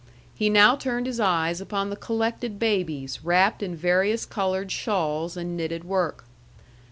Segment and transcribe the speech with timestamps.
[0.33, 5.55] He now turned his eyes upon the collected babies wrapped in various colored shawls and
[5.55, 6.25] knitted work.